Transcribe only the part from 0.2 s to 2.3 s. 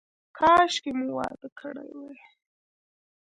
کاشکې مو واده کړی وای.